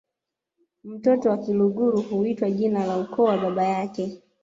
Mtoto 0.83 1.29
wa 1.29 1.37
Kiluguru 1.37 2.01
huitwa 2.01 2.51
jina 2.51 2.85
la 2.85 2.97
ukoo 2.97 3.23
wa 3.23 3.37
baba 3.37 3.63
yake 3.63 4.21